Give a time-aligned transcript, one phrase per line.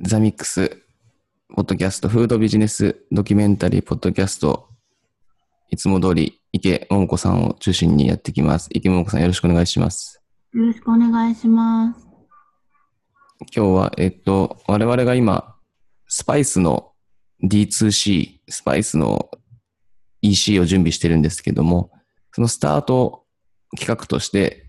[0.00, 0.82] ザミックス、
[1.54, 4.68] ポッドキャスト、フードビジネスドキュメンタリー、ポッドキャスト、
[5.70, 8.68] いつも通り、池桃子さんを中心にやっていきます。
[8.72, 10.20] 池桃子さん、よろしくお願いします。
[10.52, 12.08] よろしくお願いします。
[13.54, 15.54] 今日は、えっと、我々が今、
[16.08, 16.90] スパイスの
[17.44, 19.30] D2C、スパイスの
[20.22, 21.92] EC を準備してるんですけども、
[22.32, 23.26] そのスタート
[23.78, 24.66] 企画として、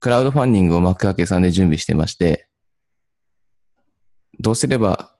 [0.00, 2.45] クラウドファンディングを幕開けさんで準備してまして、
[4.40, 5.12] どうすれば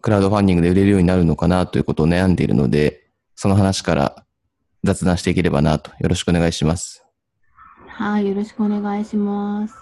[0.00, 4.24] クラウドファンディングで売れるようになるのかなということを悩んでいるので、その話から
[4.82, 7.04] 雑談していければなと、よろしくお願いします。
[7.86, 9.74] はい、よろしくお願いします。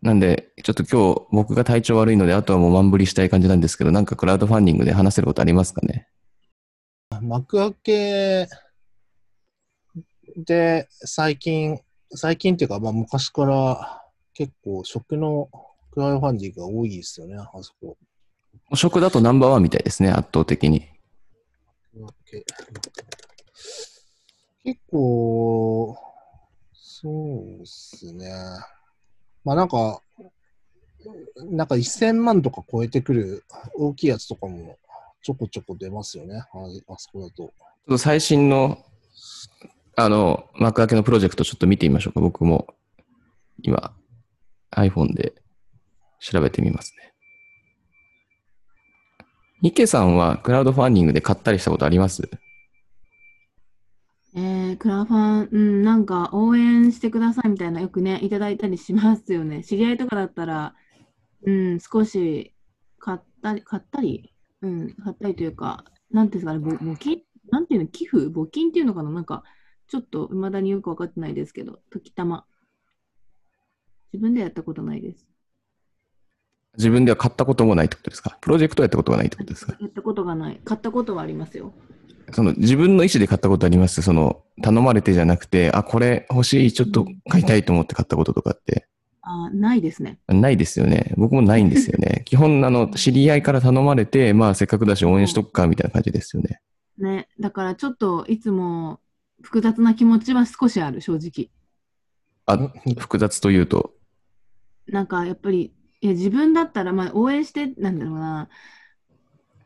[0.00, 6.08] なんで、ちょっと今日僕が体調悪いので、あとはもう満振りしたい感じなんですけど、なんかクラウドファンディングで話せることありますかね？
[7.20, 8.48] 幕開け
[10.36, 11.80] で最近、
[12.14, 14.02] 最近っていうか、まあ、昔から
[14.34, 15.50] 結構食の
[15.98, 17.96] クラウドファンディングが多いですよね、あそこ。
[18.76, 20.86] 食だとナンバーワンみたいですね、圧倒的に。
[24.62, 25.98] 結構、
[26.72, 28.30] そうっすね。
[29.44, 30.00] まあなんか、
[31.50, 34.78] なんか1000万とか超えてくる大きいやつとかも
[35.20, 37.34] ちょこちょこ出ますよね、ああそこだと。
[37.34, 37.52] ちょっ
[37.88, 38.78] と最新の、
[39.96, 42.20] あの、幕開けのプロジェクトちょっと見てみましょうか。
[42.20, 42.68] 僕も
[43.64, 43.92] 今、
[44.70, 45.34] iPhone で
[46.20, 47.12] 調べてみますね。
[49.62, 52.28] 池さんはクラウドファンディングで買ったりしたことあります？
[54.36, 59.64] えー、クラファン、うん、なんか応援してくださいみたいなよくね、いただいたりしますよね。
[59.64, 60.74] 知り合いとかだったら、
[61.44, 62.54] うん、少し
[63.00, 67.22] 買ったり、買ったり、うん、買ったりというか、なんていうんですかね、募金？
[67.50, 68.26] なんていうの、寄付？
[68.26, 69.10] 募金っていうのかな？
[69.10, 69.42] なんか、
[69.88, 72.44] ちょっと未だによくわかってないですけど、時たま。
[74.12, 75.26] 自分でやったことないです。
[76.78, 78.38] 自分では買ったこともないってことですか？
[78.40, 79.76] プロジェクトやったことがないってことですか？
[79.80, 80.60] やったことがない。
[80.64, 81.74] 買ったことはありますよ。
[82.32, 84.00] その自分の意思で買ったことあります？
[84.00, 88.86] その頼まれてじゃなくて、あ、これ欲しい、ちょっと買いたいと思って買ったこととかって。
[89.22, 90.18] あーないですね。
[90.26, 91.12] ないですよね。
[91.16, 92.22] 僕もないんですよね。
[92.26, 96.60] 基本、あの、知り合いから頼まれて、まあ、せっかくだし応援しとくか、みたいな感じですよね。
[96.96, 99.00] ね、だからちょっといつも
[99.42, 101.50] 複雑な気持ちは少しある、正直。
[102.46, 103.92] あ、複雑というと。
[104.86, 108.48] なんかやっぱり、いや自分だったら、まあ、応援して、なんだろうな、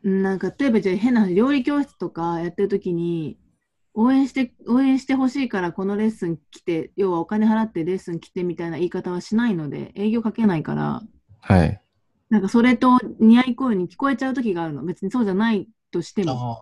[0.03, 3.37] なんか例えばじゃあ変な話料理教室とかやってる時に、
[3.93, 11.01] 応援して、応援してほしいからこのレッスン来て、要はお金払ってレッスン来てみたいな言い方はしないので、営業かけないから、
[11.41, 11.79] はい。
[12.29, 14.83] なんかそれと似合い声に聞こえちゃう時があるの。
[14.83, 16.59] 別にそうじゃないとしても。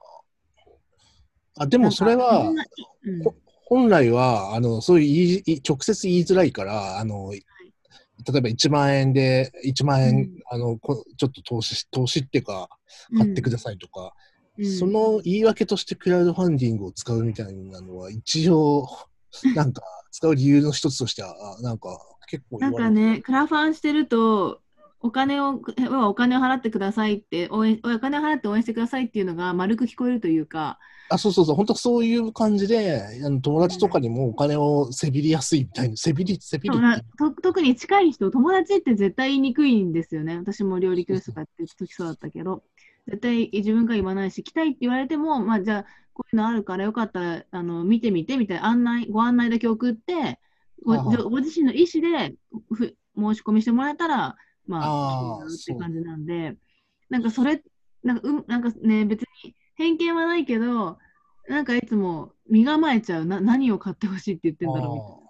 [1.55, 3.33] ああでもそれは、うんほ
[3.65, 7.31] 本来は、あの、そういう言いい直接言いづらいから、あの、
[8.25, 10.29] 例えば1万円で、1万円、うん。
[10.49, 12.69] あの、こちょっと投資し、投資っていうか、
[13.17, 14.13] 買ってくださいとか、
[14.57, 14.65] うん。
[14.65, 18.87] その言い訳としてクラウドファンディングを使うみたいなのは、一応、
[19.55, 21.97] なんか、使う理由の一つとしては、あなんか、
[22.29, 24.61] 結構なんかね、クラファンしてると、
[25.03, 30.79] お金を、要はお金を払ってくださいって、応援、お金を払って応援してくださいっていうのが丸く聞こえるというか、
[31.09, 40.37] あ、そうそうそう、本当そういう感じで、あの友達とかにもお金をせびりやすいみたいな、せびり、せびるそうなと特に近い人、友達って絶対言いにくいんですよね。
[40.37, 42.63] 私も料理教室とかやってる時そうだったけど、
[43.07, 50.39] 絶対自分から言わないし、来たいって言われても、まあじゃあ、こういうのあるからよかったらあの見てみてみたいな案内、ご案内だけ送って、
[50.83, 52.35] ごご自身の意思で
[52.73, 54.37] ふ申し込みしてもらえたら、
[54.71, 56.55] まあって感じなんで、
[57.09, 57.61] なんかそれ、
[58.03, 60.97] なんか,、うん、なんかね、別に偏見はないけど、
[61.47, 65.21] なんかいつも身構えちゃう、な何を買ってほしいって言ってんだろうみたいな。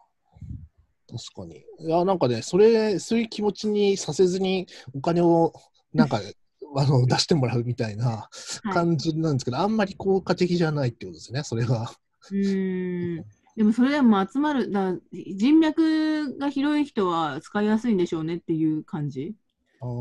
[1.20, 1.88] 確かに。
[1.88, 5.54] いや、なんかね、それ、そういう気持ちにさせずに、お金を、
[5.94, 6.22] なんか、
[6.76, 8.30] あの、出してもらうみたいなは
[8.72, 11.92] い感じなんですけど、あんまり効果的じゃないってことですね、それが。
[12.30, 13.26] うーん
[13.58, 19.36] でもそれでも集まるだ人脈が広い人は使いやすいんでしょうねっていう感じ？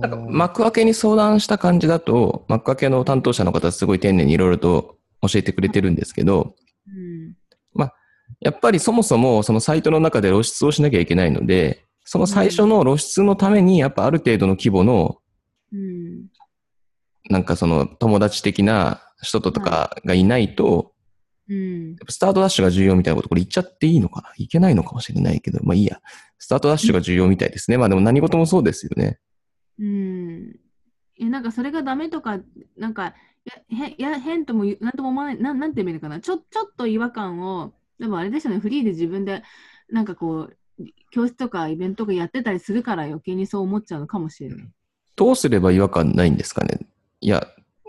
[0.01, 6.55] なんか幕開けに相談した感じだと、幕開けの担当者の方すごい丁寧にいろいろと教えてくれてるんですけど、
[6.87, 7.35] うん。
[8.41, 15.19] やっぱりそもそもそのサイトの中で露出をしなきゃいけないので、その最初の露出のためにやっぱある程度の規模の
[15.73, 16.27] うん。
[17.29, 20.93] なんかその友達的な人とかがいないと、
[21.51, 24.33] うんやっぱスタートダッシュが重要みたいなこと、これ言っちゃっていいのかな？
[24.39, 26.01] いけないのかもしれないけど、まあいいや。
[26.39, 27.77] スタートダッシュが重要みたいですね。
[27.77, 29.19] まあでも何事もそうですよね。
[29.79, 30.57] うん
[31.19, 32.39] えなんかそれがダメとか、
[32.79, 33.15] なんか、
[33.45, 39.43] やへや変とも言うなんとも思わない、なんなんて言えばいいのかな、ちょちょっと違和感を、でもあれですよね、フリーで自分で、
[39.91, 40.57] なんかこう、
[41.11, 44.69] 教室とかイベントとかやってたりするから余計にそう思っちゃうのかもしれない。
[45.15, 46.87] どうすれば違和感ないんですかね？
[47.21, 47.47] いや、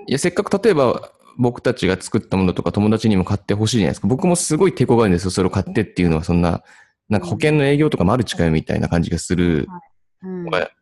[0.08, 4.08] いや、せっかく例えば僕たちが作ったものとか友達にも買ってほしいじゃないですか。
[4.08, 5.32] 僕もすごい抵抗があるんですよ。
[5.32, 6.64] それを買ってっていうのはそんな、
[7.10, 9.68] なんか保険の営業とかマルチかよみたいな感じがする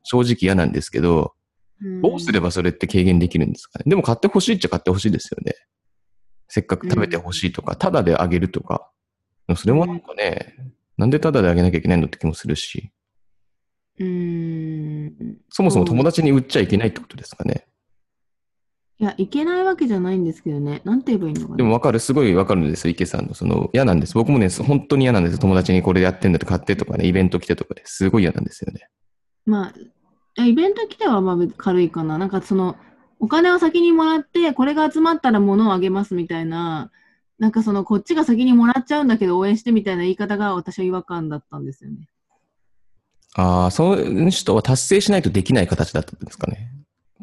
[0.03, 1.33] 正直嫌なんですけど、
[2.01, 3.85] どうすればそれって軽減できるんですかね。
[3.87, 5.53] でも買ってほしいっちゃ買ってほしいですよね。
[6.47, 8.91] せっかく食べてほしいとか、タダであげるとか。
[9.55, 10.55] それもなんかね、
[10.97, 12.91] なんでタダであげなきゃいけないのって気もするし、
[13.99, 15.37] うーん。
[15.49, 17.65] そもそも友達に売っちゃいけないってことですかね。
[19.01, 20.81] いや、いけないわけじゃないんですけどね。
[20.83, 21.55] なんて言えばいいのかな。
[21.55, 23.33] でもわかる、すごいわかるんですよ、池さんの。
[23.33, 24.13] その、嫌なんです。
[24.13, 25.39] 僕もね、本当に嫌なんです。
[25.39, 28.89] 友達にこれやってんだって買ってとかね、イベント来てとかですごい嫌なんですよね。
[29.45, 29.73] ま
[30.37, 32.17] あ、イベント来てはまあ軽いかな。
[32.17, 32.75] なんかその、
[33.19, 36.91] お金を先にもらって、これが集まったら物をあげますみたいな、
[37.37, 42.09] なんかその、こっちが先にもらっちゃうんだけど応援してみたいな言い方が私は違和感だったんですよね。
[43.35, 46.73] ああ、その人は達成しないとできない形だったんですかね。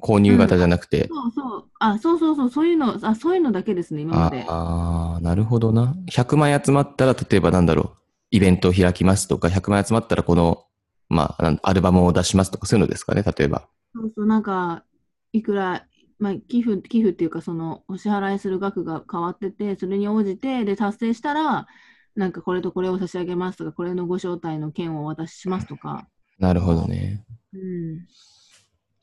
[0.00, 1.08] 購入型じゃなくて。
[1.08, 1.64] そうそう。
[1.78, 2.50] あ、そうそうそう。
[2.50, 4.44] そういうの、あ、そういうのだけですね、今まで。
[4.48, 5.94] ああ、なるほどな。
[6.08, 7.96] 100万円集まったら、例えばなんだろう、
[8.30, 10.64] イベントを開きますとか、100万円集まったらこの、
[11.08, 13.68] まあ、アルバムを出しますとか、そういうのですかね、例えば。
[13.94, 14.84] そうそう、なんか、
[15.32, 15.86] いくら、
[16.18, 21.66] まあ、寄付、寄付っていうか、その、お支払いする額が変わってて、それに応じて、で、達成したら、
[22.14, 26.08] なんかこれとこれを差し上げますとか、これのご招待の件をお渡ししますとか。
[26.38, 27.24] なるほどね。
[27.52, 28.06] うん。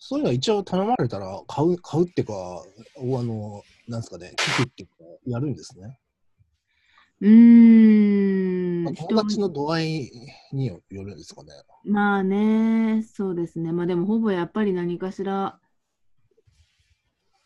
[0.05, 2.33] そういうのは一応頼まれたら買う、買うっていうか、
[2.97, 4.95] おあの、なんですかね、寄付っていうか、
[5.25, 5.97] やるんですね。
[7.21, 8.83] うーん。
[8.83, 10.11] まあ、友達の度合い
[10.51, 11.51] によるんですかね。
[11.85, 13.71] まあね、そうですね。
[13.71, 15.57] まあでも、ほぼやっぱり何かしら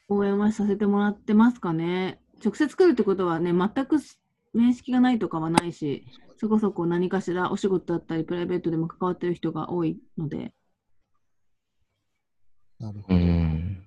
[0.09, 2.19] 応援はさせてもらってますかね。
[2.44, 3.98] 直接来るってことはね、全く
[4.56, 6.07] 面識がないとかはないし、
[6.38, 10.56] そこそこ何かしらお仕事だったり、プライベートでも関わってる人が多いので。
[12.80, 13.20] うなるほど。
[13.20, 13.84] ん。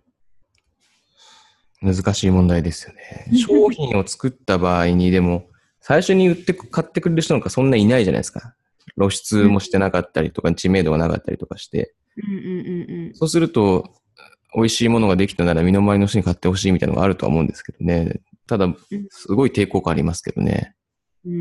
[1.82, 3.26] 難しい問題ですよね。
[3.38, 5.48] 商品を作った場合に、でも、
[5.80, 8.54] 最初に売ってく、買ってくれる人なんかそんないないじゃないですか。
[8.98, 11.94] 露出もしてなかったりとか、知名度がなかったりとかして。
[13.14, 13.94] そうすると、
[14.54, 18.20] 美味しいものができたなら身の回りの人に買ってほしいみたいなのがあるとは思うんですけどね。
[18.46, 18.68] ただ、
[19.10, 20.74] すごい抵抗感ありますけどね。
[21.24, 21.32] うー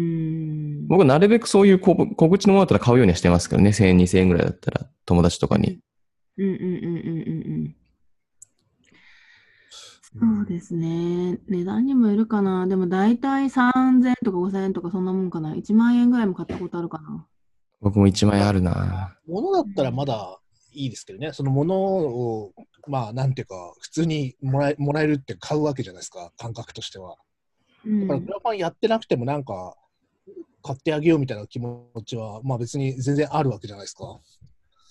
[0.83, 0.87] ん。
[0.87, 3.71] 僕はなるべくそういう小小口のものだったら買うようにはしてますけどね。
[3.71, 5.79] 1000円、2000円ぐらいだったら友達とかに。
[6.39, 7.75] うんうんうんうんうんうん。
[10.01, 11.37] そうですね。
[11.47, 12.65] 値段にもよるかな。
[12.65, 15.53] でも大体3000円とか5000円とかそんなもんかな。
[15.55, 17.27] 1万円ぐらいも買ったことあるかな。
[17.81, 20.39] 僕も1万円あるな物だったらまだ
[20.73, 22.53] いいですけどね、その物を、
[22.87, 27.17] まあ、なんていうか、普通にもらえもらえるって買うわけじゃないですか、感覚としては。
[27.85, 29.75] うんだから、クラファンやってなくても、なんか、
[30.63, 34.19] 買ってあげようみたいな気持ちは、まあ別に全然あるわけじゃないですか。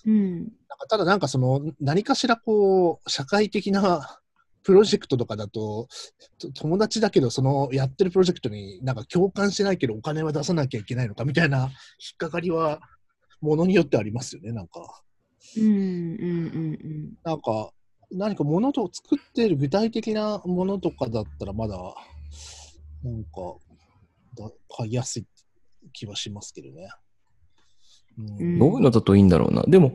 [0.07, 0.39] うん。
[0.41, 0.49] なん
[0.79, 4.21] かただなんかその、何かしらこう、社会的な
[4.63, 5.89] プロジェクトとかだと、
[6.39, 11.71] と友達だけど、そのやってるプロジェクトになんか共感しないけど、お金は出さなきゃいけないのかみたいな引っ
[12.19, 12.81] かかりは、
[13.41, 15.03] ものによってありますよね、なんか。
[15.57, 17.73] うんうんうんなんか、
[18.11, 21.77] 何か物と作っている具体的なものとかだったら、まだ、
[23.03, 23.31] なんか、
[24.37, 25.27] だ買いやすい
[25.93, 26.89] 気はしますけどね。
[28.19, 29.63] どういうのだといいんだろうな。
[29.69, 29.95] でも、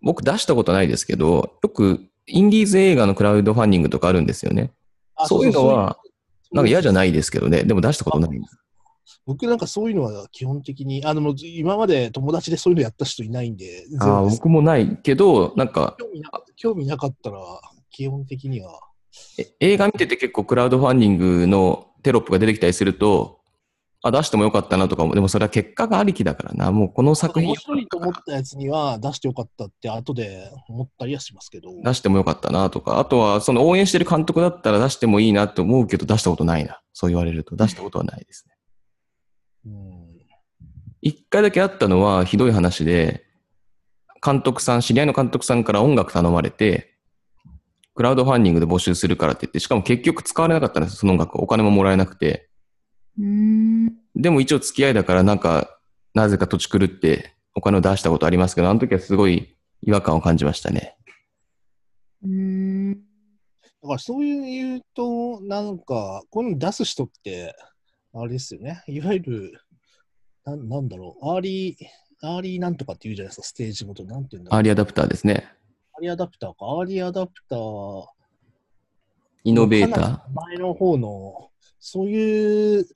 [0.00, 4.72] 僕出したことないですけど、よくインディーズ映画のクラウドファンディングとかあるんですよね。
[5.14, 5.98] あそういうのは、
[6.52, 7.64] なんか嫌じゃいないですけどね。
[7.64, 8.40] でも出したことない。
[9.26, 17.38] 僕なんかそういうのは基本的に、あの、今まで友達でそういうのやった人いないんで、全あ僕もないけど、なんか、興味な興味なかったら、
[17.90, 18.80] 基本的には、
[19.38, 23.40] え映画見てて結構クラウドファンディングのテロップが出てきたりすると、
[24.06, 26.70] あ、出してもよかったなとかも、でもそれは結果がありきだからな。
[26.70, 36.80] もうこの作品面白いと思ったやつには出してよかったって後で思ったりはしますけど、出してもよかったなとか、あとはその応援してる監督だったら出してもいいなと思うけど出したことないな。
[36.92, 38.54] そう言われると出したことはないですね。
[39.66, 40.04] うん
[41.00, 43.24] 一回だけあったのはひどい話で、
[44.24, 46.94] 監督さん、知り合いの監督さんから音楽頼まれて、
[47.94, 51.42] クラウドファンディングで募集するからって言って、しかも結局使われなかったんですよ、その音楽。
[51.42, 52.48] お金ももらえなくて。
[53.18, 53.86] うん。
[53.86, 55.78] うでも一応付き合いだからなんか、
[56.14, 60.96] なぜかとち狂ってお金を出したことありますけど、あの時はすごい違和感を感じましたね。
[62.26, 62.94] ーん。
[62.94, 67.54] だからそういう言うと、なんか、こういうの出す人って、
[68.14, 68.82] あれですよね。
[68.86, 69.52] いわゆる、
[70.44, 74.04] なんなんだろう、アーリー、アーリーなんとかって言うじゃないですか、ステージごと。
[74.04, 74.58] なんて言うんだろう。
[74.58, 75.48] アーリーアダプターですね。
[75.94, 76.56] アーリーアダプターか。
[76.60, 78.13] アーリーアダプター。
[79.44, 80.18] イノベーター？
[80.34, 82.86] 前の方の、そういう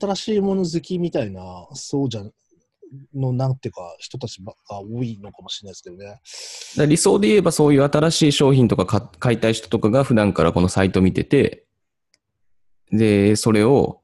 [0.00, 2.22] 新しいもの好きみたいな、そうじゃ、
[3.14, 6.86] の、なんていうか、人たちが多いのかもしれないですけどね。
[6.86, 11.66] 理想で言えばそういう新しい商品とか買買いたい人とかが普段からこのサイト見てて、
[12.90, 14.02] で、それを、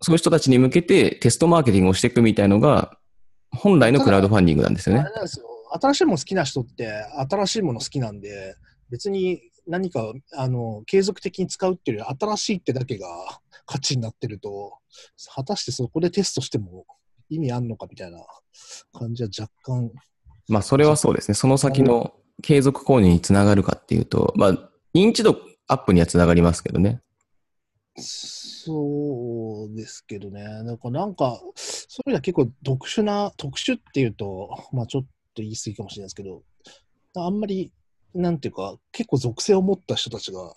[0.00, 2.96] そういう人たちに向けてテストマーケティングをしていくみたいのが、
[3.52, 5.04] 本来のクラウドファンディングなんですよね。
[5.72, 6.90] 新しいもの好きな人って、
[7.28, 8.54] 新しいもの好きなんで、
[8.90, 13.06] 別に何か、あの、継続的に使うっていうより、新しいってだけが
[13.66, 14.78] 価値になってると、
[15.34, 16.86] 果たしてそこでテストしても
[17.28, 18.18] 意味あんのかみたいな
[18.92, 19.92] 感じは若干、
[20.48, 21.34] まあ、それはそうですね。
[21.34, 22.12] その先の
[22.42, 27.00] 継続購入につながるかっていうと、まあ、認知度アップにはつながりますけどね。
[27.96, 30.42] そうですけどね。
[30.42, 36.42] なんか、なんか、そういうのは結構特殊な、特殊っていうと、まあちょっと言い過ぎかもしれないですけど、
[37.16, 37.72] あんまり、
[38.14, 40.52] なんていうか、結構属性を持った人たちが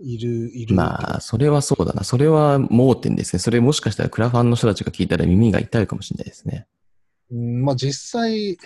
[0.00, 0.74] いる、いる。
[0.74, 2.04] まあ、それはそうだな。
[2.04, 3.40] それは盲点ですね。
[3.40, 6.66] それもしかしたらクラファンの人たちが聞いたら耳が痛いかもしれないですね。
[7.30, 8.58] うん、まあ実際、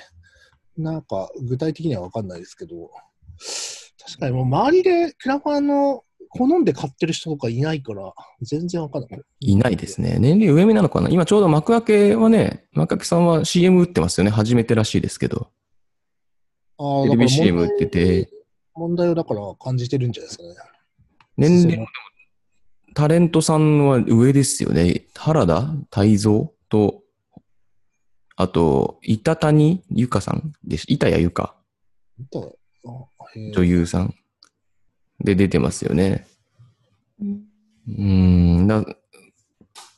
[0.76, 2.90] なんか具体的には分かんないですけど、
[4.04, 6.02] 確かにもう周りでクラファンの
[6.34, 9.22] 好んで買ってる人とかいないから、全然分かんない。
[9.40, 10.16] いないですね。
[10.18, 14.30] 年齢上目なのかな今ちょうど幕開けはね、幕開けさんは CM 打ってますよね。
[14.30, 15.48] 初めてらしいですけど。
[17.04, 18.30] テレビ CM 問題打ってて、
[18.74, 20.54] 問題をだから感じてるんじゃないですかね。
[21.36, 21.86] 年齢も
[22.94, 25.06] タレントさんは上ですよね。
[25.16, 27.02] 原田泰造と、
[28.36, 31.54] あと、板谷由香さんでし板谷由香、
[33.54, 34.14] 女優さん。
[35.24, 36.26] で出てますよね。
[37.20, 38.66] うん。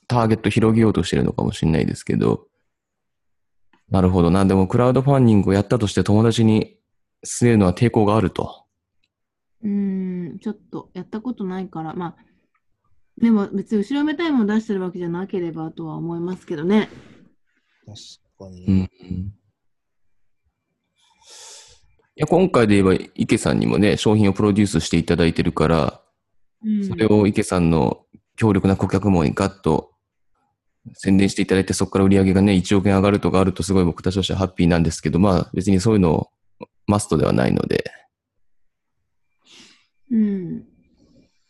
[0.06, 2.46] ターゲット広げようとしてるのかもしれないですけど、
[3.90, 4.44] なるほどな。
[4.44, 6.78] でも、クラウドファンディングをやったとして友達に
[7.24, 8.64] 据えるのは抵抗があると。
[9.62, 12.16] うーん、ちょっとやったことないから、まあ、
[13.20, 16.88] でも別に後ろめたいもの出してるわけじゃなければとは思いますけどね。
[17.86, 18.66] 確かに。
[18.66, 19.34] うん。
[22.16, 26.00] いや、今回で言えば、池さんにもね、商品をプロデュースしていただいてるから、
[26.64, 28.04] うん、それを池さんの
[28.36, 29.93] 強力な顧客網にガッと
[30.92, 36.30] 宣伝していただいて、そこから売り上げがね、1億円上がるとかあるとすごい僕たちとしてはハッピーなんですけど、まあ別にそういうの
[36.86, 37.84] マストではないので、
[40.10, 40.64] うん。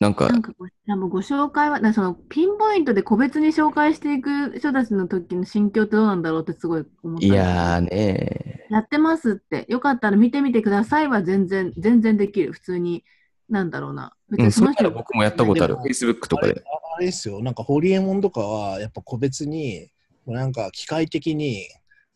[0.01, 7.27] なんかなんかごご紹介は、そのピンポイントで個別に紹介していく人たちの時の心境ってどうなんだろうってすごい思った。
[7.27, 12.53] いやーねやってますって、よかったら見てみてくださいは全然、全然できる。
[12.53, 13.05] 普通に、
[13.49, 14.15] なんだろうな。
[14.31, 15.77] 別うん、にそれなら僕もやったことある。
[15.77, 16.63] Facebook とかで。
[16.97, 19.91] あれですよ、なんかホリエモンとかは、やっぱ個別に、
[20.27, 21.67] もうなんか機械的に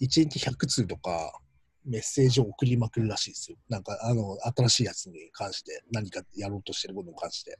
[0.00, 1.40] 1日100通とか
[1.84, 3.58] メッセージを送りまくるらしいですよ。
[3.68, 7.58] なんかあの新しいやつに関して、何かやろうとしてることに関して。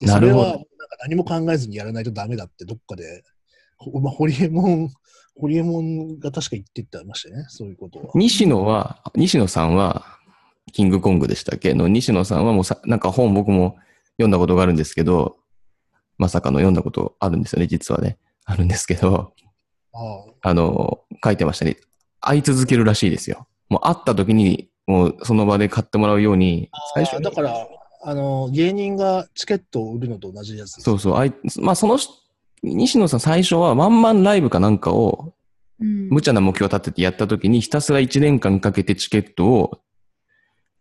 [0.00, 0.66] でなるほどそれはなんか
[1.02, 3.22] 何も考えずにやらないとダメだって、どっかで、
[3.76, 4.90] ほまあ、ホリエモン、
[5.36, 8.06] ホリエモンが確か言ってってましたよね、そういうことは。
[8.14, 10.18] 西野は、西野さんは、
[10.72, 11.74] キングコングでしたっけ？
[11.74, 13.76] の西野さんはもうさ、なんか本僕も
[14.12, 15.39] 読んだことがあるんですけど、
[16.20, 18.18] まさかの読んだことあるんですよね、実はね。
[18.44, 19.32] あるんですけど、
[19.94, 19.98] あ
[20.42, 21.78] ああの、書いてましたね。
[22.20, 23.46] 会い続けるらしいですよ。
[23.70, 27.66] もう会った時に、もうその場で買ってもらうように、最初だから、
[28.02, 30.84] あの、芸人がチケットを売るのと同じやつです。
[30.84, 32.12] そうそう、あいまあその人、
[32.62, 35.32] 西野さん最初はワンマンライブかなんかを
[35.80, 39.80] うん無茶な目標を立ててやった時にひたすら1年間かけてチケットを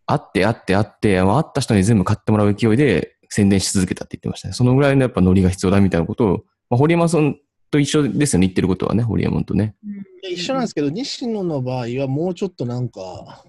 [0.05, 4.54] 会って会って会って、会った人に全部買ってもらう勢いで宣伝し続けたって言ってましたね。
[4.54, 6.30] そのぐらいのやっぱノリが必要だみたいなことを、
[6.70, 7.38] まあ、堀山さん
[7.72, 9.76] と一緒ですよね、言ってることはね、堀山とね。
[10.24, 13.44] 一緒なんですけど、西野の場合はもうちょっとなんか、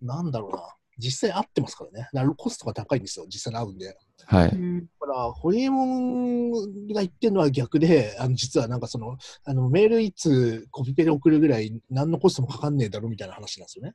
[0.00, 0.62] なんだろうな、
[0.98, 2.08] 実際合ってますからね。
[2.12, 3.96] だからコストが高いんですよ、実際に合うんで。
[4.24, 4.48] はい。
[4.48, 6.50] うんだから、ホリエモン
[6.88, 13.94] が言ってるのは逆で、あの実はなんかその、あのメールいつコピペで送るぐらい、何のコストもかかんねえだろみたいな話なんですよね。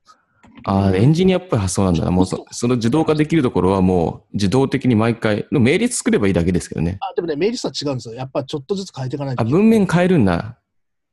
[0.63, 2.11] ああ、エンジニアっぽい発想なんだな。
[2.11, 6.97] もうそその自動化できるところはもう自動的に毎回、の命令作ればいいだけですけどね。
[7.01, 8.15] あでもね、メール数は違うんですよ。
[8.15, 9.45] やっぱちょっとずつ変えていかないとあ。
[9.45, 10.57] 文面変えるんだ。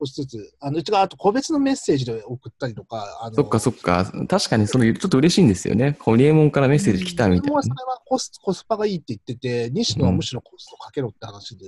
[0.01, 0.55] 少しずつ。
[0.61, 4.13] あのうちがあと個別のメッセージで送ったりとか、あのそっかそっか。
[4.29, 5.97] 確かにそれちょっと嬉しいんですよね。
[6.01, 7.69] ホリエモンからメッセージ来たみたいなねそ。
[7.69, 11.67] れはコスコスパがいいって言ってて、西野はむしろコストかけろって話で、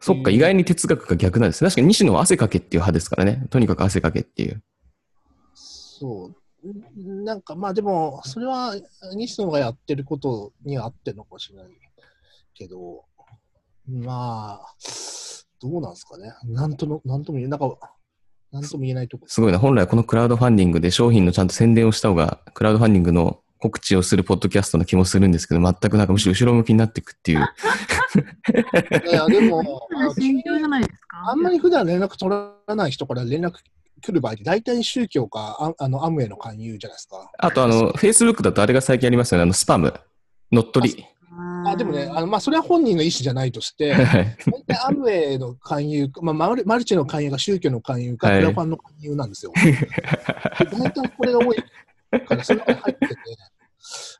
[0.00, 1.64] そっか、意外に哲学が逆なんです。
[1.64, 3.46] 確かに西野は汗かけっていう派ですからね。
[3.50, 4.62] とにかく汗かけっていう。
[5.98, 6.32] そ
[6.64, 7.00] う。
[7.00, 8.74] んなんかまあでも、それは
[9.14, 11.66] 西野がやってることには合ってるのかもしれない
[12.54, 13.04] けど、
[13.86, 14.74] まあ、
[15.60, 16.32] どうなんですかね。
[16.44, 17.78] なんとの、なんとも言えなんか、
[18.52, 19.26] なんとも言えないとこ。
[19.28, 19.58] すごいな。
[19.58, 27.40] 本来このクラウドファンディングで商品のちゃんと宣伝をした方が、クラウドファンディングの告知をするポッドキャストの気もするんですけど、全くなんかむしろ後ろ向きになっていくっていう。
[29.08, 29.62] いや、でも。
[31.10, 33.54] あんまり普段連絡取らない人から連絡
[34.00, 37.30] 来る場合って、大体宗教かああのアムウェイの勧誘じゃないですか。
[37.38, 39.42] あとあの、Facebook だとあれが最近ありますよね。
[39.42, 39.92] あの、スパム。
[40.50, 41.06] 乗っ取り。
[41.66, 49.52] あでもね、あのまあ、それは本人の意思じゃないとして、 はい大体アムウェイの勧誘、まあ、マルマルチの勧誘が宗教の勧誘か、はいクラファンの勧誘なんですよ。
[49.54, 51.56] 大体これが多い
[52.26, 53.16] から、それが入ってて、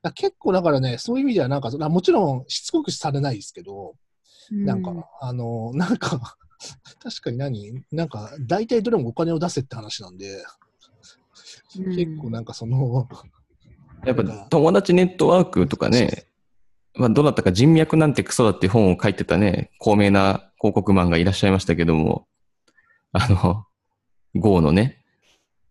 [0.03, 3.95] だ結構だからね、そういう意味ではなんか、あもちろんしつこくされないですけど、
[4.51, 6.37] なんか、あの、なんか、
[7.03, 7.85] 確かに何？
[7.93, 13.09] なんか、大体どれもお金を出せって話なんで、うん結構なんかその、
[14.05, 16.27] やっぱ友達ネットワークとかね、
[16.95, 22.27] まあ、どなたか人脈なんてクソだっていう本を書いてたね、高名な広告マンがいらっしゃいましたけども、
[23.13, 23.67] あの、
[24.35, 25.05] GO のね、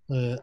[0.10, 0.40] えー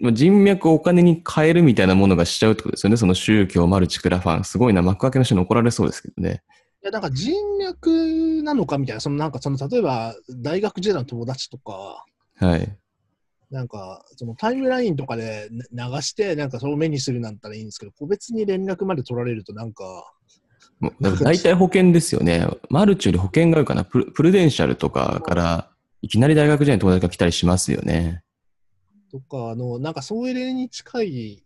[0.00, 2.96] まあ人脈をお金に変えるみたいなものがしちゃうってことですよね。
[2.96, 4.44] その宗教、マルチ、クラファン。
[4.44, 6.42] すごいな、幕開けの人に怒られそうですけどね。
[6.86, 12.04] いや、なんか人脈なのかみたいな、そのなんかその、例えば大学時代の友達とか、
[12.36, 12.78] はい。
[13.50, 20.12] なんか、そのタイムラインとかでな流して、なんかそれを目にするなんたらいいんですけど、個別に連絡まで取られるとなんか、
[21.00, 22.46] 大体保険ですよね。
[22.70, 23.84] マルチより保険があるかな。
[23.84, 25.70] プルプルデンシャルとかから、
[26.02, 28.22] いきなり大学時代の友達が来たりしますよね。
[29.10, 31.42] とか、あの、なんかそれに近い、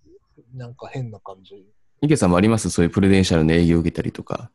[0.54, 1.66] なんか変な感じ。
[2.02, 2.68] 池さんもあります？
[2.70, 4.50] そういうプルデンシャルの営業を受けたりとか。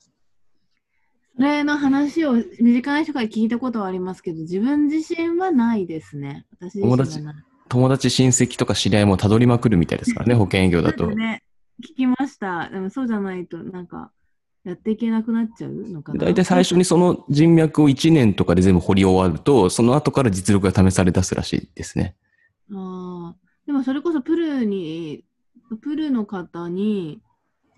[1.37, 6.45] それの話を身近な人から聞いたことはありますけど、自分自身はないですね。
[6.51, 7.33] 私自身はない友
[7.67, 11.07] 友達、親戚とか知り合いもたどりまくるみたいですからね、 保険営業だと。
[11.07, 11.43] ね、
[11.83, 12.69] 聞きました。
[12.69, 14.11] でもそうじゃないと、なんか、
[14.63, 16.25] やっていけなくなっちゃうのかな。
[16.25, 22.15] 大体最初にその人脈を1年とかで全部掘り終わると、その後から実力が試され出すらしいですね。
[22.71, 23.35] ああ、
[23.67, 25.23] でもそれこそプルに、
[25.81, 27.21] プルの方に、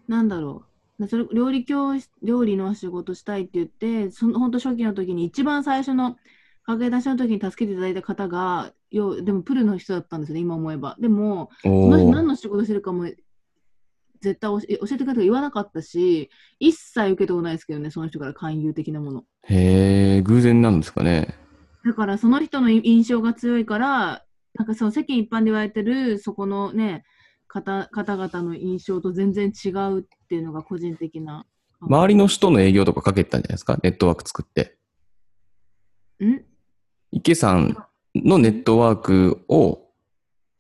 [0.08, 0.77] なんだろう、
[1.08, 6.18] それ料理教室、料理の仕事したいって言って、その本当初期の時に一番最初の
[6.64, 10.96] 駆け出しの時に助けていただいた方が、よでもプルの人だったんですよね、今思えば。
[11.00, 13.06] でも、そおの人何ーの仕事してるかも
[14.22, 19.24] 絶対教え教えてくれとか言わなかったし、一切受けたことないですけどね、その人から勧誘的なもの。
[19.44, 21.36] へえ、偶然なんですかね。
[21.86, 24.24] だからその人の印象が強いから、
[24.56, 27.04] なんかその世間一般で言われてるそこのね、
[27.48, 31.46] 方方々の印象と全然違うっていうのが個人的な。
[31.80, 33.78] 周りの人の営業とかかけてたんじゃないですか？
[33.84, 34.78] ネットワーク作って。
[36.24, 36.42] ん？
[37.12, 37.78] 池さん
[38.16, 39.84] のネットワークを、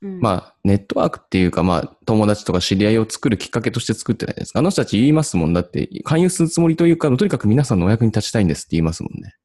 [0.01, 4.59] うん、まあ、ネットワークっていうか、まあ、友達とか知り合いを作るきっかけとして作ってないですか？
[4.59, 9.35] あの人たち言いますもんだって、勧誘するつもりというか、とにかく皆さんのお役に立ちたいんですって言いますもんね。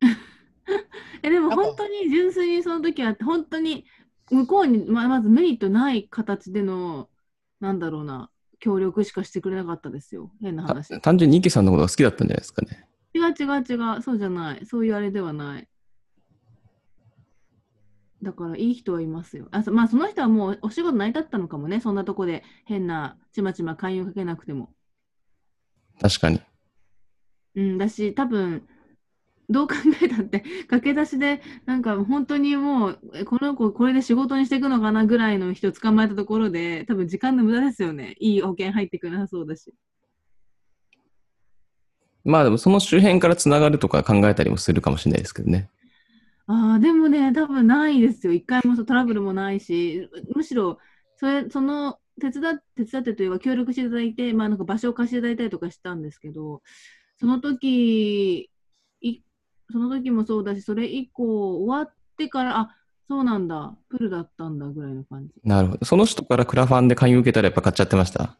[1.22, 3.84] えでも本当に純粋にその時は本当に
[4.30, 7.08] 向こうにままずメリットない形での
[7.60, 10.30] なんだろうな協力しかしてくれなかったですよ。
[10.40, 11.00] 変な話。
[11.00, 12.86] 単純に池さんのことが好きだったんじゃないですかね。
[13.14, 14.18] 違う違うそう。
[14.18, 15.68] じゃないそういうあれではない。
[18.22, 19.48] だからいい人はいますよ。
[19.50, 21.80] あそまあその人はもうお仕事成り立ったのかもね。
[21.80, 24.70] そんなとこで変なちまちま勧誘かけなくても。
[26.00, 26.40] 確かに。
[27.56, 28.66] うん、だし、多分
[29.50, 38.14] どう考えたって、駆け出しで、なんか本当にもう、えこの子、これで仕事にしていくのかなぐらいの人捕まえたところで、多分時間の無駄ですよね。
[38.20, 39.74] いい保険入ってくれなさそうだし。
[42.24, 45.68] まあでもその周辺からつながるとか考えたりもするかもしれないですけどね。
[46.46, 48.32] ああ、でもね、多分ないですよ。
[48.32, 50.78] 一回もトラブルもないし、むしろ、
[51.16, 56.62] それ、その、手伝っ手伝ってというか、協力していただいて、まあなんか場所を貸していただいたりとかしたんですけど、
[57.18, 58.50] その時、い
[59.70, 62.76] その時もそうだし、それ以降、終わってから、あ、
[63.08, 65.32] そうなんだ、プルだったんだぐらいの感じ。
[65.44, 65.84] なるほど。
[65.84, 68.36] その人からクラファンで勧誘受けたらやっぱ買っちゃってました？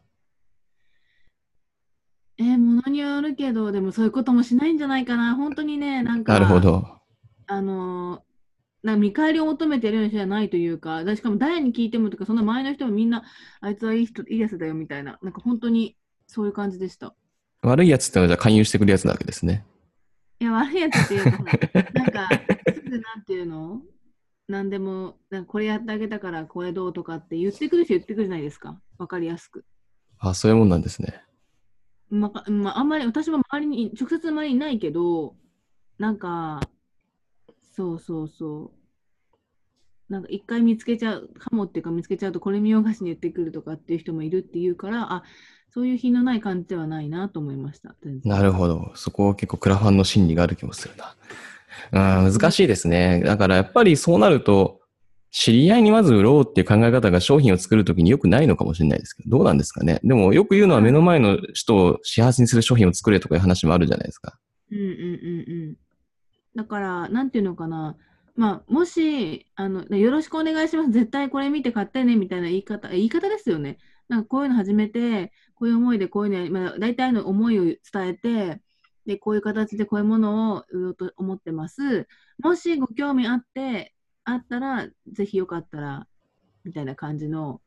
[2.39, 5.35] えー、ものによるけど、でもそういうこともしないんじゃないかな。
[5.35, 6.87] 本当にね、なんか、なるほど。
[7.47, 8.21] あのー
[8.83, 13.25] な見返りを求めてるような人じゃないというか、だしかも誰に聞いてもとか、その周りの人もみんな、
[13.61, 17.15] あいつはいい人、いいやつだよみたいな、なんか本当にそういう感じでした。
[17.61, 19.67] 悪いやつってのはじゃあ勧誘してくるやつなわけですね。
[20.41, 21.31] いや、悪いやつっていうか、
[21.93, 22.29] なんか、
[22.75, 23.83] すぐなんていうの？
[24.49, 28.81] なんでも、なんかこれやってあげたからこれどうとかって言ってくる人言ってくるじゃないですか。
[28.99, 29.65] わかりやすく。
[30.19, 31.23] あ、そういうもんなんですね。
[32.09, 35.37] まあ、まあ、あんまり私も周りに、直接周りにいないけど、
[35.99, 36.61] なんか、
[37.77, 40.13] そうそうそう。
[40.13, 45.23] なんか一回見つけちゃう、かもっていうか見つけちゃうと、これ見よがしに言ってくるとかっていう人もいるっていうから、あ、
[45.73, 47.95] そういう品のない感じではないなと思いました。
[48.25, 48.93] なるほど。
[48.97, 51.15] そこ結構クラファンの心理がある気もするな。
[52.25, 53.23] うん、難しいですね。
[53.25, 54.81] だからやっぱりそうなると、
[55.33, 60.01] 知り合いにまず売ろうっていう考え方が商品を作るときによくないのかもしれないですけど、どうなんですかね。
[60.03, 64.39] でもよく言うのは目の前の人を幸せにする商品を作れとかいう話もあるじゃないですか。
[64.73, 65.77] うんうんうんうん。
[66.57, 67.97] だから、なんていうのかな。
[68.37, 70.91] まあ、もし、あの、よろしくお願いします。
[70.91, 73.79] 絶対これ見て買ってね、みたいな言い方、言い方ですよね。
[74.09, 78.63] なんかこういうの始めて、こういう思いでこういうのやり、まあ、大体の思いを伝えて、
[79.05, 82.09] で、こういう形でこういうものを売ろうと思ってます。
[82.39, 83.93] もしご興味あって、
[84.25, 86.07] あったら、ぜひよかったら、
[86.65, 87.61] みたいな感じの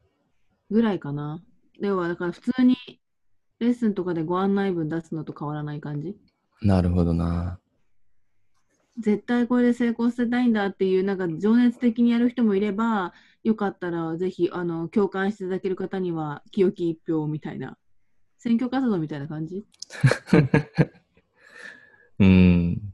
[0.71, 1.43] ぐらいかな。
[1.79, 2.75] 要は、だから普通に
[3.59, 6.17] レッスンとかでご案内文出すのと変わらない感じ？
[6.63, 7.59] なるほどな。
[8.97, 17.77] 絶対これで成功させたいんだっていう、なんか情熱的にやる人もいれば、よかったらぜひ、あの、共感していただける方には、清き一票みたいな、
[18.43, 19.63] 選挙活動みたいな感じ？
[22.19, 22.93] うーん。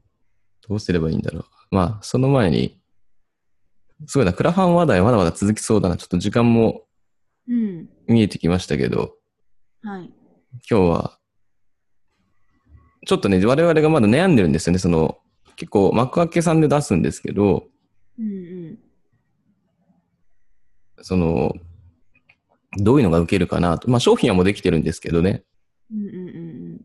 [0.68, 1.44] どうすればいいんだろう。
[1.72, 2.80] まあ、その前に、
[4.06, 5.96] すごいな、クラファン話題まだまだ続きそうだな。
[5.96, 6.86] ちょっと時間も
[7.48, 7.88] うん。
[8.06, 9.16] 見えてきましたけど、
[9.82, 10.04] はい。
[10.04, 11.18] 今日は、
[13.04, 14.78] ちょっとね、我々がまだ悩んでるんですよね。
[14.78, 15.18] その、
[15.56, 17.66] 結構幕開けさんで出すんですけど、
[18.16, 18.28] うんう
[21.00, 21.02] ん。
[21.02, 21.52] その、
[22.78, 23.90] どういうのが受けるかなと。
[23.90, 25.44] まあ商品はもうできてるんですけどね。
[25.92, 26.18] うんうんう
[26.76, 26.80] ん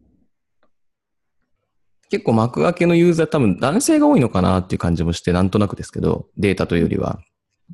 [2.07, 7.19] 結構幕開けのユーザー多分男性が多いのかなっていう感じもして、なんとなくですけど、データというよりは。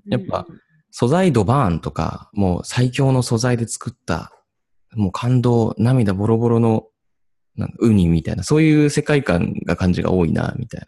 [0.05, 0.11] うん。
[0.13, 0.47] やっぱ
[0.91, 4.31] 素材ドバーンとか、もう最強の素材で作った、
[4.93, 6.87] もう感動、涙ボロボロの、
[7.55, 10.81] なんかウニみたいな、そういう世界観が感じが多いな、みたい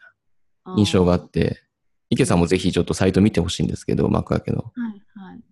[0.66, 1.30] な印象があっ。
[1.30, 1.62] て、
[2.10, 4.58] 池さんもぜひちょっとサイト見てほしいんですけど、幕開けの。
[4.58, 5.44] はいはい。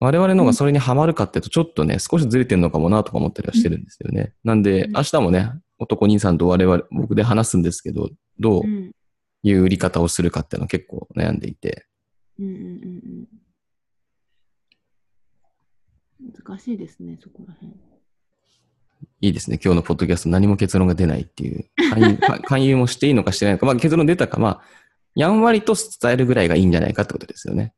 [0.00, 4.32] 我々のがそれにハマるかっていうと、ちょっとね、少しずれてるのかもなとか思ったりはしてるんですよね。
[4.42, 8.08] なんで、うん明日もね、男兄さんと我々、僕で話すんですけど、
[8.38, 8.92] どううん
[9.42, 11.86] いう売り方をするかっていうのを結構悩んでいて、
[12.38, 12.66] うんうんうん
[16.20, 16.32] うん。
[16.46, 17.72] 難しいですね、そこら辺。
[19.22, 19.58] いいですね。
[19.62, 21.64] 今日のポッドキャスト何も結論が出ないっていう。
[21.90, 23.66] 勧誘 か勧誘もしていいのかしてないのか。
[23.66, 24.62] まあ結論出たか、まあ、
[25.14, 27.72] やんわりと伝えるぐらいがいいんじゃないかってことですよね。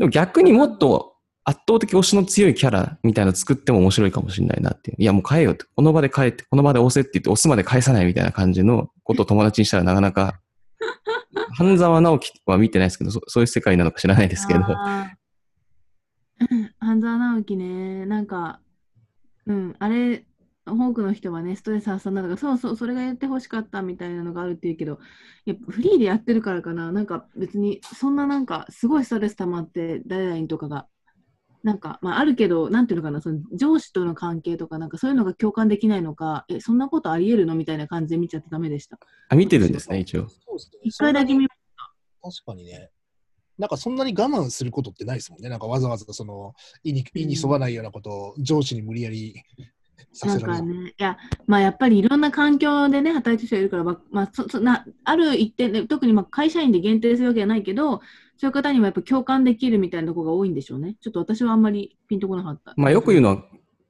[0.00, 0.06] うん。
[0.06, 4.96] でも逆にもっと圧倒的推しの強いキャラみたいなの作っても面白いかもしれないなっていう。
[4.98, 5.64] いやもう変えようって。
[5.74, 10.40] この場で変えて、この場で押せって言って押すまで返さないみたいな感じのことを友達にしたらなかなか、
[11.56, 14.60] 半沢直樹は見てないですけど、そそういう世界なのか知らないですけど。
[16.78, 18.60] 半沢直樹ね、なんか、
[19.46, 20.24] うん、あれ、
[20.72, 24.98] 多くの人はね、ストレス発散なのが、そうそう、それがやってほしかったみたいなのがあるっていうけど、
[25.44, 30.86] やっぱフリーでやってるからかな、なんか別に、そんななんか、すごいストレス溜まって、誰々にとかが、
[31.62, 38.98] なんか、まあ、あるけど、なんていうのかな、その上司との関係とか、なんかそういうのが共感できないのか、え、そんなことあり得るのみたいな感じで見ちゃってダメでした。
[39.28, 40.28] あ、見てるんですね、一応。
[40.82, 41.46] 一回だけ見
[42.22, 42.90] 確かにね。
[43.60, 45.50] なんかそんなに我慢することってないですもんね。
[45.50, 49.62] なんかわざわざその、意に意に沿わないようなことを上司に無理やりさ
[50.24, 50.40] なん。
[50.40, 58.00] かね、いや、まあやっぱりいろんな環境でね、働いてる人がいるから、まあまあ、そそなある一点で、特にまあ会社員で限定するわけじゃないけど、
[58.36, 60.96] そういう方にもやっぱ共感できるみたいなところが多いんでしょうね。
[61.00, 62.74] ちょっと私はあんまりピンとこなかった。
[62.76, 63.44] まあよく言うのは、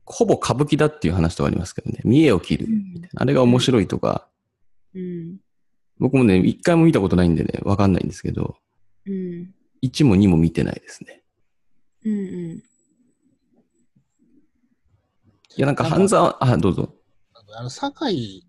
[0.04, 2.00] ほぼ歌舞伎だっていう話とかありますけどね。
[2.04, 2.70] 見栄を切るう。
[2.70, 4.28] んあれが面白いとか、
[4.94, 5.36] うん。
[5.98, 8.56] 僕もね、一回も見たことないんでね、わかんないんですけど、
[9.06, 9.54] うん。
[9.82, 11.22] 1も2も見てないですね。
[12.04, 12.62] うんうん。
[15.56, 16.94] いや、なんか半沢、あ、どうぞ。
[17.56, 18.46] あの、酒井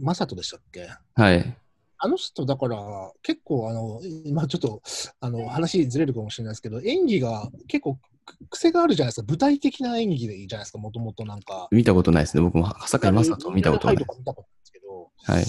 [0.00, 0.88] 正人でしたっけ？
[1.14, 1.56] はい。
[1.98, 2.78] あの人、だから、
[3.22, 4.82] 結構、あの、今ちょっと、
[5.20, 9.26] あの、話ずれるかもしれないですけど、演技が結構く癖があるじゃないですか。
[9.28, 11.66] 舞台的な演技でいいじゃないですか、もともとなんか。
[11.72, 12.42] 見たことないですね。
[12.42, 15.44] 僕も坂井正人見たことない見たことないですけど、はい。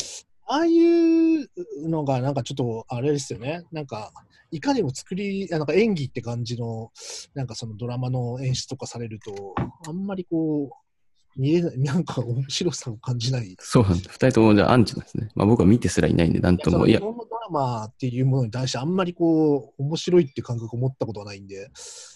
[0.52, 1.48] ああいう
[1.88, 3.64] のが、なんかちょっと、あれですよね。
[3.72, 4.12] なんか、
[4.50, 6.92] いかにも作り、あなんか演技って感じの、
[7.36, 9.54] なんかそのドラマの演出とかされると、
[9.88, 13.56] あんまりこう、見えない、なんか面白さを感じない。
[13.60, 14.10] そうなんです。
[14.10, 15.30] 二人ともじゃあアンチなんですね。
[15.36, 16.88] まあ僕は見てすらいないんで、なんとも。
[16.88, 21.70] いや日、本のドラマっていうものに対してあんまりこう、面白いって感覚を持ったことはないんで、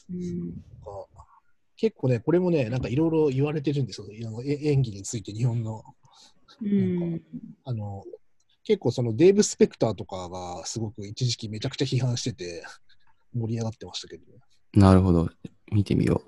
[0.10, 0.52] うんなん
[0.84, 1.08] か
[1.78, 4.08] 結構ね、これもね、なんかいろいろ言われてるんですよ。
[4.28, 5.84] あのえ演技について日本の。
[6.62, 7.22] うん。
[7.66, 8.04] あの、
[8.64, 12.64] 結構そのデーブ・スペクターとかがすごく一時期めちゃくちゃ批判してて
[13.34, 14.24] 盛り上がってましたけど、
[14.74, 15.30] なるほど。
[15.72, 16.22] 見てみよ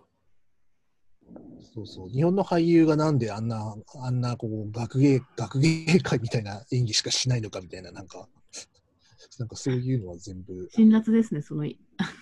[1.74, 2.10] そうそう。
[2.10, 8.28] 日本の俳優がなんであんな、あんなこう学芸、学芸会みたいな演技しかしないのかみたいな、なんか、
[9.40, 10.70] なんかそういうのは全部。
[10.72, 11.68] 辛辣ですね、その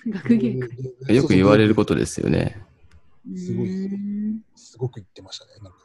[0.07, 0.69] 学芸会。
[1.09, 1.13] う。
[1.13, 2.63] よく言われることですよね。
[3.35, 5.51] すごいうんすごく言ってましたね。
[5.61, 5.77] なんか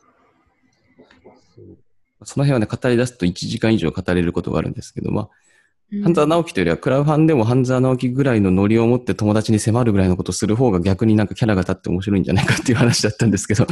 [1.54, 1.78] そう
[2.24, 5.28] その辺はね、語り出すと1時間以上語れることがあるんですけど、まあ、
[6.02, 13.66] 半沢直樹というよりは、クラウファンでも半沢直樹ぐらいのノリを持って友達に迫るぐらいのことをする方が逆になんかキャラが立って面白いんじゃないかっていう話だったんですけど、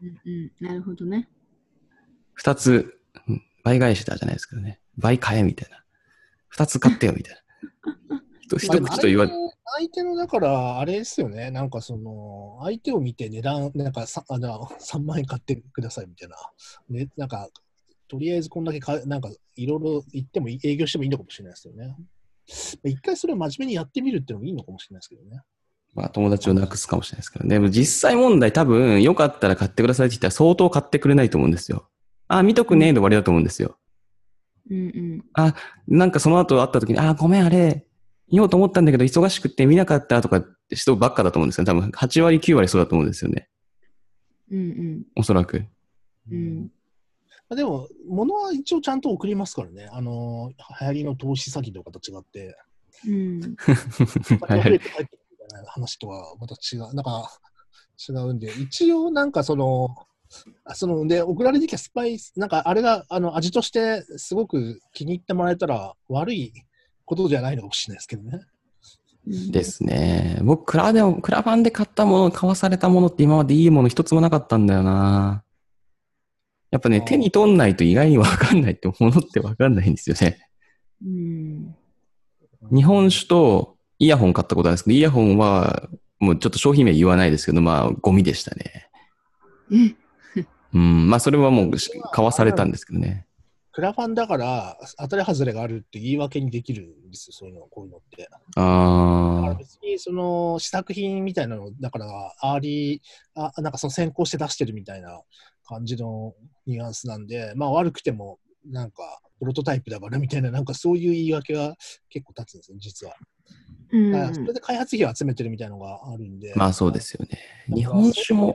[0.00, 1.28] うんうん、なるほどね。
[2.34, 2.94] 二つ、
[3.28, 4.80] うん倍返しだじゃないですけどね。
[4.98, 5.82] 倍買えみたいな。
[6.48, 7.36] 二つ買ってよみたい
[8.10, 8.21] な。
[8.56, 11.50] 一一口と言わ相手の相手の、だから、あれですよね。
[11.50, 16.36] なんかその、相手を見て値段、なんかさあの3万円買ってくださいみたいな。
[16.88, 17.48] ね、なんか、
[18.08, 21.96] とりあえずこんだけか、なんか、いろいろ言っても営業してもいいのかもしれないですよね。
[22.84, 25.42] 一回それを真面目にやってみるっていうのもいいのかもしれないですけどね。
[25.94, 27.54] まあ友達をなくすかもしれないですけどね。
[27.56, 31.88] でも実際問題多分、よかったら買ってくださいって言ったら相当買ってくれないと思うんですよ。
[32.28, 33.78] あ、見とくねで終わりだと思うんですよ。
[34.70, 35.24] うんうん。
[35.88, 37.86] なんかその後会った時に、あ、ごめんあれ、
[38.32, 41.66] 言おうと思ったんだけど忙しくて見なかったとかって人ばっかだと思うんですよ。
[41.66, 43.48] 多分8割9割そうだと思うんですよね。
[44.50, 45.64] うんおそらく。
[46.30, 46.70] うん。
[47.54, 49.88] でも、物は一応ちゃんと送りますからね。
[49.92, 52.56] あの、流行りの投資詐欺とかと違って、
[53.06, 53.56] うん。
[55.66, 57.28] 話とはまた違う、なんか
[58.08, 59.94] 違うんで、一応なんかその、
[60.64, 66.52] あそので送られてきたスパイス、なんかあれがあの味としてすごく気に入ってもらえたら悪い
[67.04, 68.40] ことじゃないのかもしれないですけどね。
[69.26, 70.38] うんですね。
[70.42, 75.44] 僕、クラでも、クラファンで買ったもの、買わされたものって今までいいもの一つもなかったんだよな。
[76.72, 80.48] やっぱね、手に取んないと意外にわかんないってものってわかんないんですよね。
[81.04, 81.76] うん。
[82.72, 85.88] 日本酒とイヤホン買ったことあるんですけど、イヤホンは
[86.18, 88.88] もうちょっと商品名言わないですけど、まあゴミでしたね。
[89.70, 89.94] え、
[90.74, 93.26] うん、まあそれはもうし買わされたんですけどね。
[93.72, 98.22] クラファンだから当たり外れがあるって言い訳にできるんですよ、そういうの、こういうのって。
[98.24, 103.00] だからあ別にその試作品みたいなの、だからアーリー、
[103.34, 105.22] あなんかその先行して出してるみたいな
[105.66, 106.34] 感じの
[106.66, 111.74] ニュアンスなんで、まあ悪くてもなんかプロトタイプだからみたいな、なんかそういう言い訳が
[112.10, 113.14] 結構立つんですよ、実は。
[113.90, 116.52] うんそれで開発費を集めてるみたいなのがあるんで。
[116.54, 117.38] あ、まあそうですよね。
[117.74, 118.54] 日本酒も、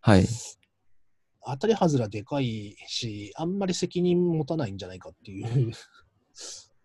[0.00, 0.26] はい。
[1.50, 5.72] 当たり外れはでかいし、あんまり責任持たないんじゃないかっていう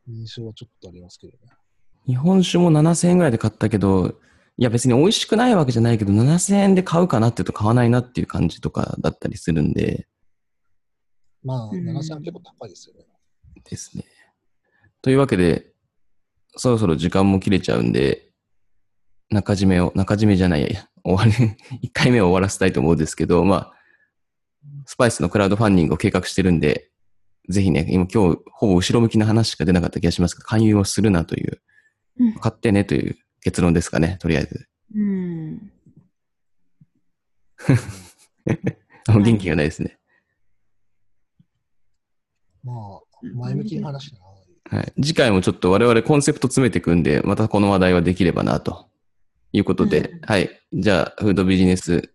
[0.08, 1.38] 印象はちょっとありますけどね。
[2.08, 4.15] 日本酒も7000円ぐらいで買ったけど、
[4.58, 10.08] いや別に美味しくないわけじゃないけど、7000円で買うかなっていうと買わないなっていう感じとかだったりするんで、
[11.43, 13.06] まあ、うん7000は結構高いですよね。
[13.69, 14.06] ですね。
[15.02, 15.73] というわけで、
[16.56, 18.32] そろそろ時間も切れちゃうんで、
[19.30, 21.32] 中締めを、中締めじゃないや、終わり、
[21.88, 23.73] 1回目を終わらせたいと思うんですけど、まあ、
[24.86, 26.89] スパイスのクラウドファンディングを計画してるんで、
[27.50, 31.62] ぜひね、今今日ほぼ後ろ向きな話しか出なかった気がしますけど、勧誘をするなという
[32.19, 34.67] うん、買ってねという結論ですかね、とりあえず。
[34.96, 35.72] うん。
[39.08, 39.98] あ元気がないですね。
[42.63, 43.02] まあ、
[43.36, 44.19] 前向きな話だ
[44.72, 44.78] な。
[44.78, 44.93] はい。
[45.02, 48.89] 次回もちょっと我々コンセプト詰めていくんで、またこの話題はできればな、と
[49.52, 50.50] いうことで、うんはい。
[50.72, 52.12] じゃあ、フードビジネス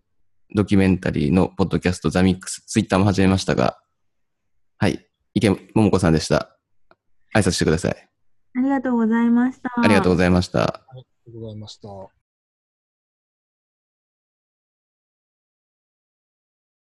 [0.55, 3.79] ドキュメンタリーのポッドキャストザミックス、ツイッターも始めましたが、
[4.79, 5.07] はい。
[5.35, 6.57] 池桃子さんでした。
[7.35, 8.09] 挨拶してください。
[8.57, 9.71] ありがとうございました。
[9.77, 10.63] ありがとうございました。
[10.63, 12.18] ありがとうございました。